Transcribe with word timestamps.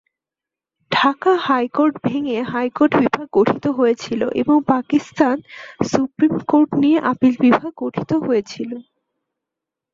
Dhaka 0.91 1.31
high court 1.47 1.93
ভেঙে 2.03 2.37
high court 2.51 2.91
বিভাগ 2.95 3.27
গঠিত 3.33 3.65
হয়েছিল 3.77 4.21
এবং 4.41 4.55
পাকিস্তান 4.67 5.35
সুপ্রিম 5.89 6.33
কোর্ট 6.49 6.69
নিয়ে 6.81 6.97
আপীল 7.11 7.33
বিভাগ 7.39 7.71
গঠিত 7.83 8.11
হয়েছিল। 8.25 8.71